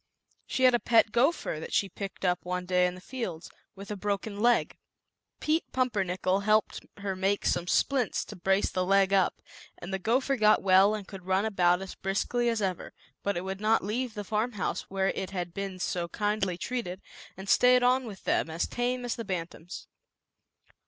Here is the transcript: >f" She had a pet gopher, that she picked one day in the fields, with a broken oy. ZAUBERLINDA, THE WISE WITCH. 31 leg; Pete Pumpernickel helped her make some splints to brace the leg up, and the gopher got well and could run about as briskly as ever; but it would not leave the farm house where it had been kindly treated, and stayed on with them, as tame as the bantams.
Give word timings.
>f" 0.01 0.33
She 0.55 0.63
had 0.63 0.73
a 0.73 0.79
pet 0.79 1.11
gopher, 1.11 1.59
that 1.59 1.73
she 1.73 1.87
picked 1.87 2.25
one 2.41 2.65
day 2.65 2.87
in 2.87 2.95
the 2.95 3.01
fields, 3.01 3.51
with 3.75 3.91
a 3.91 3.95
broken 3.95 4.33
oy. 4.33 4.39
ZAUBERLINDA, 4.39 4.41
THE 4.41 4.47
WISE 4.47 4.65
WITCH. 4.65 5.39
31 5.39 5.39
leg; 5.39 5.39
Pete 5.63 5.71
Pumpernickel 5.71 6.39
helped 6.39 6.85
her 6.97 7.15
make 7.15 7.45
some 7.45 7.67
splints 7.67 8.25
to 8.25 8.35
brace 8.35 8.71
the 8.71 8.83
leg 8.83 9.13
up, 9.13 9.43
and 9.77 9.93
the 9.93 9.99
gopher 9.99 10.37
got 10.37 10.63
well 10.63 10.95
and 10.95 11.07
could 11.07 11.27
run 11.27 11.45
about 11.45 11.83
as 11.83 11.93
briskly 11.93 12.49
as 12.49 12.63
ever; 12.63 12.93
but 13.21 13.37
it 13.37 13.41
would 13.45 13.61
not 13.61 13.83
leave 13.83 14.15
the 14.15 14.23
farm 14.23 14.53
house 14.53 14.89
where 14.89 15.09
it 15.09 15.29
had 15.29 15.53
been 15.53 15.77
kindly 16.11 16.57
treated, 16.57 16.99
and 17.37 17.47
stayed 17.47 17.83
on 17.83 18.05
with 18.05 18.23
them, 18.23 18.49
as 18.49 18.65
tame 18.67 19.05
as 19.05 19.15
the 19.15 19.23
bantams. 19.23 19.85